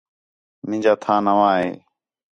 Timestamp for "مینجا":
0.67-0.93